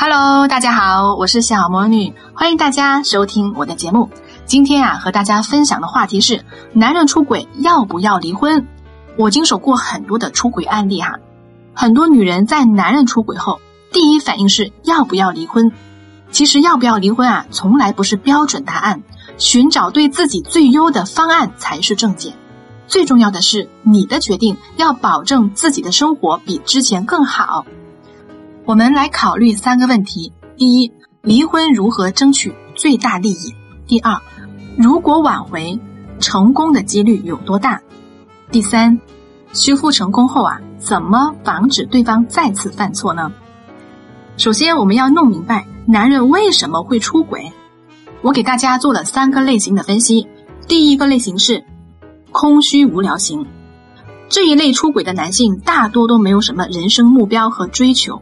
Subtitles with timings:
[0.00, 4.08] Hello，大家好，我是小魔女，欢迎大家收听我的节目。
[4.46, 8.64] 今天啊，和大家分享的话题是：男人出轨要不要离婚？
[9.16, 11.18] 我经手过很多的出轨案例哈，
[11.74, 15.72] 很多女人在男人出轨后，第一反应是要不要离婚。
[16.30, 19.02] 其实要不要离婚啊，从来不是标准答案，
[19.36, 22.34] 寻找对自己最优的方案才是正解。
[22.86, 27.66] 最重要的是你的决定要保证自己的生活比之前更好。
[28.68, 33.54] 我们来考虑三个问题：第一，离婚如何争取最大利益？
[33.86, 34.20] 第二，
[34.76, 35.80] 如果挽回，
[36.20, 37.80] 成功的几率有多大？
[38.50, 39.00] 第三，
[39.54, 43.32] 修复成功后啊，怎么防止对方再次犯错呢？
[44.36, 47.50] 首先，我们要弄明白男人为什么会出轨。
[48.20, 50.28] 我给大家做了三个类型的分析。
[50.66, 51.64] 第一个类型是
[52.32, 53.46] 空虚无聊型，
[54.28, 58.20] 这一类出轨的男性大多都没有什么人生目标和追求。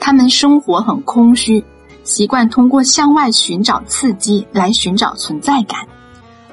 [0.00, 1.64] 他们生活很空虚，
[2.02, 5.86] 习惯通过向外寻找刺激来寻找存在感。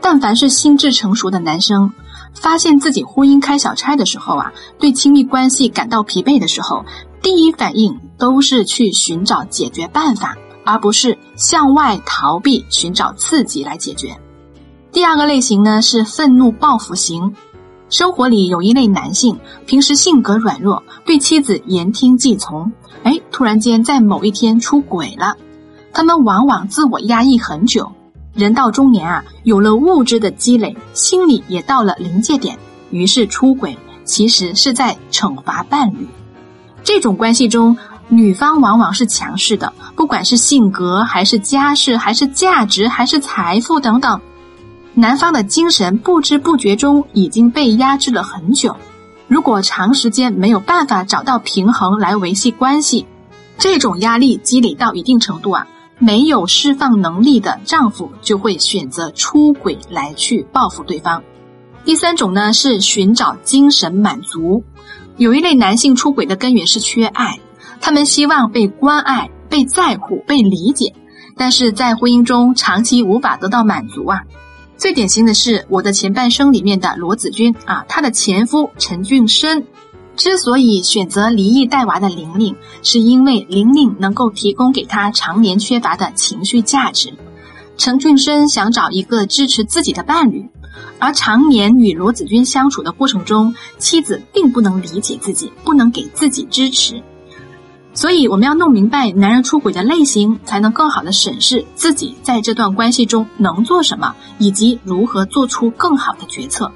[0.00, 1.92] 但凡是心智成熟的男生，
[2.34, 6.84] 发现自己婚姻开小差的时候啊，对亲密关系感到疲惫的时候，
[7.22, 14.16] 第一反应都是去寻找解决办法，而不是向外逃避寻找刺激来解决。
[14.92, 17.34] 第二个类型呢是愤怒报复型。
[17.88, 22.72] 生活里有一类男性，平时性格软弱，对妻子言听计从。
[23.06, 25.36] 哎，突然间在某一天出轨了。
[25.92, 27.92] 他们往往自我压抑很久，
[28.34, 32.58] 人到中年啊，有了物质的积累，心理也到了临界点，
[32.90, 36.08] 于是出轨，其实是在惩罚伴侣。
[36.82, 44.20] 这种关系中，女方往往是强势的，不管是性格，还是家世，还是价值，还是财富等等。
[44.94, 48.74] 男方的精神不知不觉中已经被压制了很久，
[49.28, 53.06] 如果长时间没有办法找到平衡来维系关系，
[53.58, 55.66] 这种压力积累到一定程度啊，
[55.98, 61.22] 没有释放能力的丈夫就会选择出轨来去报复对方。
[61.84, 64.62] 第三种呢是寻找精神满足，
[65.16, 67.40] 有一类男性出轨的根源是缺爱，
[67.80, 70.94] 他们希望被关爱、被在乎、被理解，
[71.36, 74.20] 但是在婚姻中长期无法得到满足啊。
[74.76, 79.64] 最典型的是我的前半生里面的罗子君啊，她的前夫陈俊生，
[80.16, 87.14] 之所以选择离异带娃的玲玲，是因为玲玲能够提供给他常年缺乏的情绪价值。
[87.78, 90.48] 陈俊生想找一个支持自己的伴侣，
[90.98, 97.02] 而常年与罗子君相处的过程中，妻子并不能理解自己，不能给自己支持。
[97.96, 106.70] 所以我们要弄明白男人出轨的类型，才能更好的审视自己在这段关系中能做什么，以及如何做出更好的决策。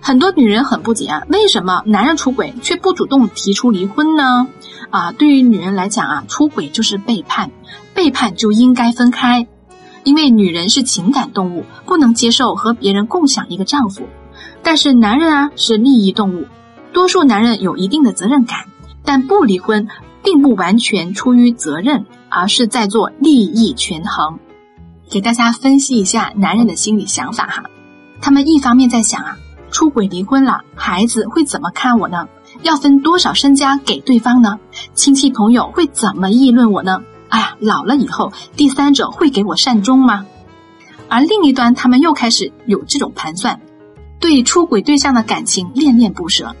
[0.00, 4.46] 很多女人很不解啊，为什么男人出轨却不主动提出离婚呢？
[4.90, 7.50] 啊，对于女人来讲啊，出轨就是背叛，
[7.92, 9.48] 背叛就应该分开，
[10.04, 14.04] 因为女人是情感动物，不能接受和别人共享一个丈夫。
[14.62, 16.46] 但是男人啊是利益动物，
[16.92, 18.60] 多数男人有一定的责任感。
[19.08, 19.88] 但不离婚，
[20.22, 24.38] 并不完全出于责任，而是在做利益权衡。
[25.08, 27.62] 给大家分析一下男人的心理想法哈，
[28.20, 29.38] 他们一方面在想啊，
[29.70, 32.28] 出轨离婚了，孩子会怎么看我呢？
[32.60, 34.58] 要分多少身家给对方呢？
[34.92, 37.00] 亲戚朋友会怎么议论我呢？
[37.30, 40.26] 哎呀，老了以后，第三者会给我善终吗？
[41.08, 43.62] 而另一端，他们又开始有这种盘算，
[44.20, 46.54] 对出轨对象的感情恋恋不舍。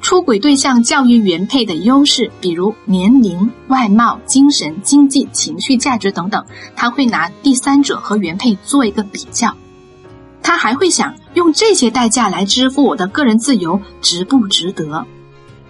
[0.00, 6.44] 出轨对象教育原配的优势，比如年龄、外貌、精神、经济、情绪价值等等，
[6.76, 9.54] 他会拿第三者和原配做一个比较。
[10.42, 15.04] 他还会想用这些代价来支付我的个人自由，值不值得？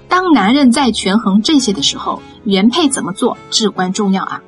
[0.09, 4.43] 当男人在权衡这些的时候，原配怎么做至关重要啊！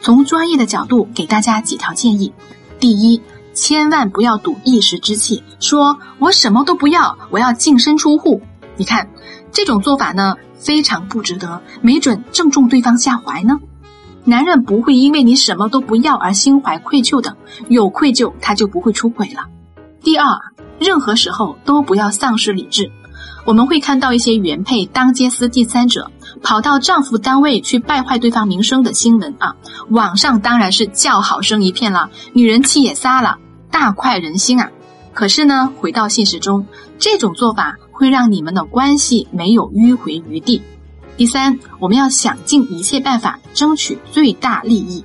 [0.00, 2.32] 从专业的角度给大家几条建议：
[2.80, 3.20] 第一，
[3.52, 8.40] 千万不要赌一时之气，说我什么都不要，我要净身出户。
[8.76, 9.08] 你看，
[9.52, 13.60] 这种做法呢非常不值得，没准正中对方下怀呢。
[14.24, 17.36] 男人不会因为你什么都不要而心怀愧疚的，
[17.68, 19.44] 有愧疚他就不会出轨了。
[20.02, 20.26] 第二，
[20.78, 22.90] 任何时候都不要丧失理智。
[23.44, 26.10] 我们会看到一些原配当街撕第三者，
[26.42, 29.54] 跑到丈夫单位去败坏对方名声的新闻啊，
[29.90, 33.36] 网上当然是叫好声一片了，女人气也撒了，
[33.70, 34.70] 大快人心啊。
[35.14, 36.66] 可是呢，回到现实中，
[36.98, 37.78] 这种做法。
[37.96, 40.60] 会让你们的关系没有迂回余地。
[41.16, 45.04] 第三，我们要想尽一切办法争取最大利益。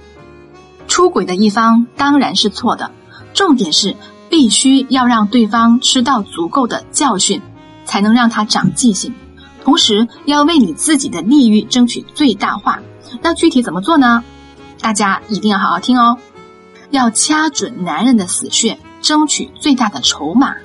[0.88, 2.90] 出轨的一方当然是错的，
[3.36, 3.96] 重点是
[4.28, 7.40] 必须要让对方吃到足够的教训，
[7.86, 9.14] 才能让他长记性。
[9.64, 12.80] 同时，要为你自己的利益争取最大化，
[13.22, 14.24] 那具体怎么做呢？
[14.82, 16.18] 大家一定要好好听哦，
[16.90, 20.56] 要掐准男人的死穴，争取最大的筹码。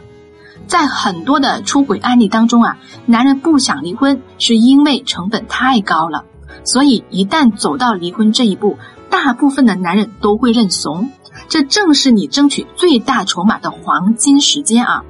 [0.67, 6.25] 在很多的出轨案例当中啊，男人不想离婚是因为成本太高了，
[6.65, 8.79] 所以一旦走到离婚这一步，
[9.11, 11.11] 大部分的男人都会认怂。
[11.49, 15.05] 这正是你争取最大筹码的黄金时间啊！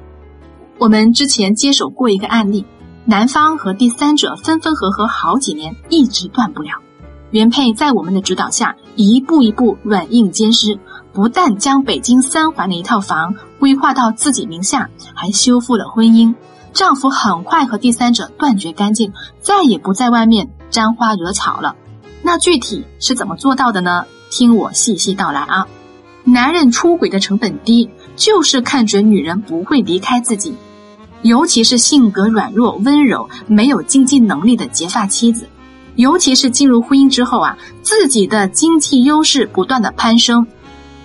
[0.77, 2.65] 我们之前接手过一个案例，
[3.05, 6.71] 男方和第三者分分合合好几年，一直断不了。
[7.31, 10.79] 原配在我们的指导下，一步一步软硬兼施，
[11.15, 16.35] 不但将北京三环的一套房规划到自己名下，还修复了婚姻。
[16.73, 21.73] 丈夫很快和第三者断绝干净，再也不在外面沾花惹草了。
[22.21, 24.03] 那具体是怎么做到的呢？
[24.29, 25.65] 听我细细道来啊！
[26.25, 30.53] 男人出轨的成本低，就是看准女人不会离开自己，
[31.21, 35.47] 尤其是性格软弱、温柔、没有经济能力的结发妻子。
[35.95, 40.45] 尤其是进入婚姻之后啊，自己的经济优势不断的攀升，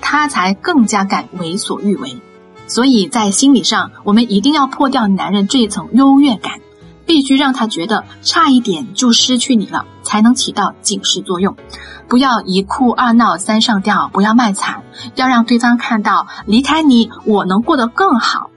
[0.00, 2.20] 他才更加敢为所欲为。
[2.66, 6.60] 所以在心理上，我们一定要破掉男人这一层优越感，
[7.04, 11.56] 必须让他觉得差一点就失去你了，才能起到警示作用。
[12.08, 14.82] 不要一哭二闹三上吊，不要卖惨，
[15.16, 18.50] 要让对方看到离开你我能过得更好。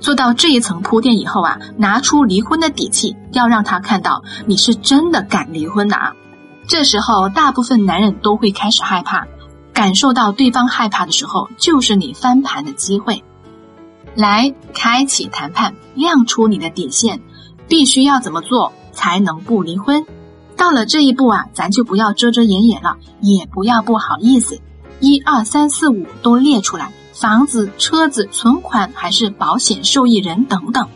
[0.00, 6.12] 做到这一层铺垫以后啊，拿出离婚的底气，要让他看到你是真的敢离婚的啊。
[6.68, 9.26] 这时候，大部分男人都会开始害怕，
[9.76, 13.22] 感受到对方害怕的时候，就是你翻盘的机会。
[14.14, 17.20] 来，开启谈判，亮出你的底线，
[17.68, 20.06] 必须要怎么做才能不离婚？
[20.56, 24.62] 到了这一步啊，咱就不要遮遮掩掩了，也不要不好意思，
[24.98, 26.90] 一二三四五都列出来。
[27.12, 30.88] 房子、车子、存款还是保险受益人等等，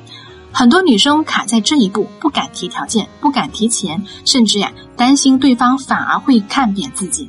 [0.53, 7.29] 很多女生卡在这一步，不敢提条件，不敢提钱，甚至呀担心对方反而会看扁自己，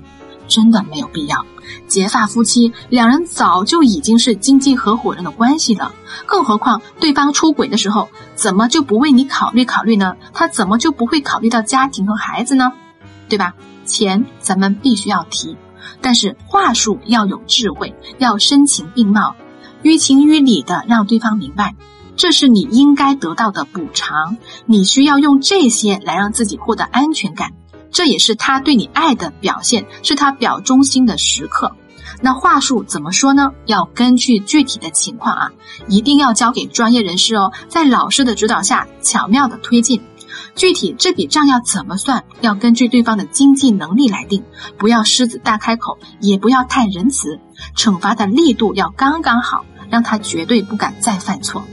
[0.51, 1.45] 真的没有必要。
[1.87, 5.93] 结发夫妻两人早就已经是经济合伙人的关系了，
[6.25, 10.17] 更何况对方出轨的时候，怎么就不为你考虑考虑呢？
[10.33, 12.73] 他怎么就不会考虑到家庭和孩子呢？
[13.29, 13.53] 对吧？
[13.85, 15.55] 钱咱们必须要提。
[16.01, 19.35] 但是话术要有智慧，要声情并茂，
[19.81, 21.75] 于情于理的让对方明白，
[22.15, 24.37] 这是你应该得到的补偿。
[24.65, 27.51] 你需要用这些来让自己获得安全感，
[27.91, 31.75] 这也是他对你爱的表现，是他表忠心的时刻。
[32.21, 33.51] 那话术怎么说呢？
[33.65, 35.51] 要根据具体的情况啊，
[35.87, 40.01] 一定要交给专业人士哦，在老师的指导下巧妙的推进。
[40.55, 42.23] 具体这笔账要怎么算？
[42.41, 44.43] 要根据对方的经济能力来定，
[44.77, 47.39] 不要狮子大开口，也不要太仁慈。
[47.75, 51.63] 惩罚的力度要刚刚好，让他绝对不敢再犯错。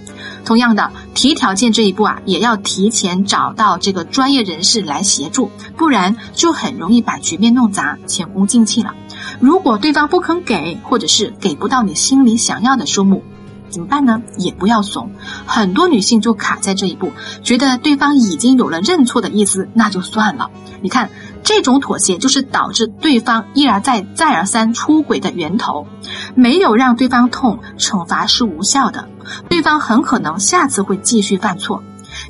[0.48, 8.94] 同样的，提条件这一步啊，也要提前找到这个专业人士来协助，不然就很容易把局面弄砸，前功尽弃了。
[9.40, 13.22] 如果对方不肯给，或者是给不到你心里想要的数目。
[13.68, 14.22] 怎么办呢？
[14.38, 15.10] 也不要怂，
[15.44, 17.12] 很多女性就卡在这一步，
[17.42, 20.50] 觉得对方已经有了认错的意思，那就算了。
[20.80, 21.10] 你看，
[21.42, 25.86] 这种妥协就是导致对方一而再、再而三出轨的源头。
[26.34, 29.08] 没有让对方痛，惩罚是无效的，
[29.48, 31.82] 对方很可能下次会继续犯错。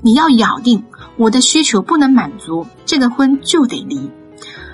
[0.03, 0.85] 你要咬定
[1.17, 4.11] 我的需求不能满足，这个婚就得离。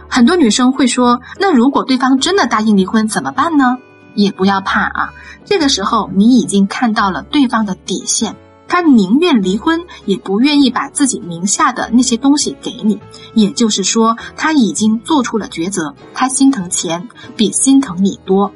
[0.08, 3.78] 很多女生会说，那如果对方真的答应离婚怎么办呢？
[4.14, 5.12] 也不要怕啊，
[5.44, 8.36] 这个时候你已经看到了对方的底线，
[8.74, 12.98] 他宁愿离婚，也不愿意把自己名下的那些东西给你。
[13.32, 18.50] 也就是说，他已经做出了抉择，他心疼钱比心疼你多。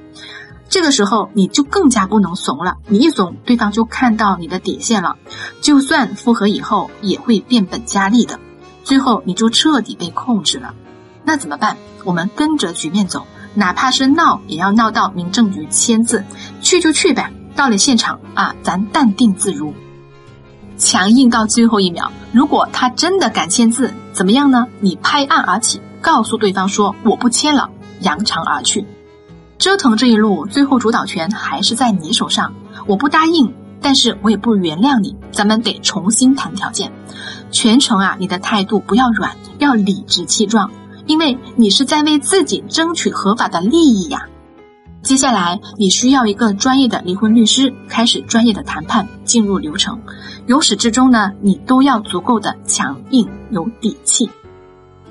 [0.68, 5.14] 这个时候你就更加不能怂了，你一怂，对方就看到你的底线了，
[5.60, 8.40] 就算复合以后也会变本加厉的，
[8.82, 10.74] 最后你就彻底被控制了。
[11.22, 11.76] 那怎么办？
[12.02, 13.24] 我们跟着局面走。
[13.54, 16.24] 哪怕是闹，也要闹到民政局签字，
[16.60, 17.32] 去就去呗。
[17.54, 19.72] 到了现场啊，咱淡定自如，
[20.78, 22.10] 强硬到最后一秒。
[22.32, 24.66] 如果他真的敢签字，怎么样呢？
[24.80, 27.68] 你拍案而起，告诉对方说我不签了，
[28.00, 28.86] 扬长而去。
[29.58, 32.54] 折腾这一路，最后主导权还是在你手上。
[32.86, 36.92] 我不答应，但是我也不原谅你，咱们得重新谈条件。
[37.50, 40.70] 全程啊，你的态度不要软，要理直气壮。
[41.06, 44.26] 因为你是在为自己争取合法的利益呀。
[45.02, 50.00] 接下来你需要一个专业的离婚律师，开始专业的谈判，进入流程。
[50.46, 54.30] 由始至终呢，你都要足够的强硬有底气。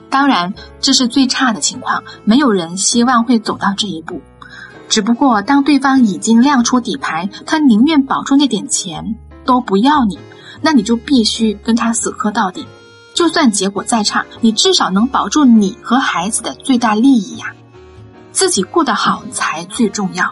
[0.10, 4.22] 当然，这是最差的情况，没有人希望会走到这一步。
[4.88, 9.15] 只不过当对方已经亮出底牌，他宁愿保住那点钱
[9.46, 10.20] 都不要你，
[10.62, 12.65] 那你就必须跟他死磕到底。
[13.13, 17.53] 就算结果再差，你至少能保住你和孩子的最大利益呀。
[18.38, 20.32] 自己过得好才最重要。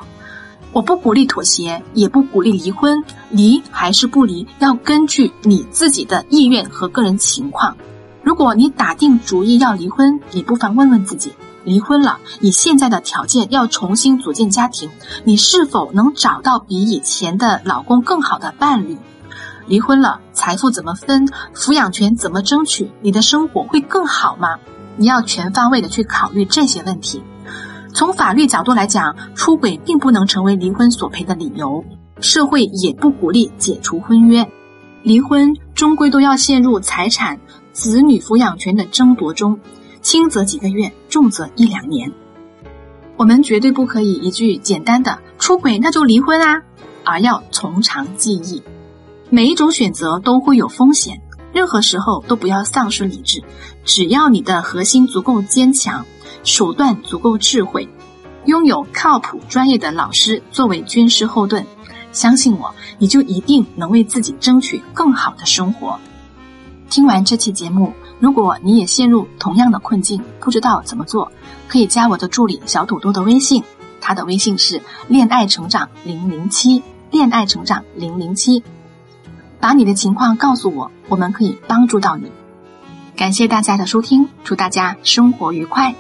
[0.72, 7.76] 我不鼓励妥协，也不鼓励离婚，离还是不离，要根据你自己的意愿和个人情况。
[8.22, 11.34] 如果你打定主意要离婚，你不妨问问自己：
[11.64, 14.92] 离婚了，以现在的条件要重新组建家庭，
[15.24, 19.00] 你是否能找到比以前的老公更好的伴侣？
[19.66, 21.28] 离婚了，财富怎么分？
[21.56, 22.92] 抚养权怎么争取？
[23.02, 24.60] 你的生活会更好吗？
[24.96, 27.24] 你要全方位的去考虑这些问题。
[27.96, 31.82] 从法律角度来讲，出轨并不能成为离婚索赔的理由，
[32.20, 34.46] 社会也不鼓励解除婚约。
[35.02, 37.40] 离婚终归都要陷入财产、
[37.72, 39.58] 子女抚养权的争夺中，
[40.02, 42.12] 轻则几个月，重则一两年。
[43.16, 46.62] 我们绝对不可以一句简单的“出轨那就离婚啊”，
[47.06, 48.62] 而要从长计议。
[49.30, 51.22] 每一种选择都会有风险，
[51.54, 53.42] 任何时候都不要丧失理智。
[53.86, 56.06] 只要你的核心足够坚强。
[56.44, 57.88] 手段足够智慧，
[58.46, 61.66] 拥有靠谱专业的老师作为军师后盾，
[62.12, 66.00] 相信我，你就一定能为自己争取更好的生活。
[66.90, 71.32] 听完这期节目，如果你也陷入同样的困境，不知道怎么做，
[71.68, 73.64] 可以加我的助理小土豆的微信，
[74.00, 78.64] 他的微信是恋爱成长零零七，恋爱成长零零七，
[79.60, 82.32] 把你的情况告诉我，我们可以帮助到你。
[83.16, 85.96] 感谢大家的收听，祝大家生活愉快。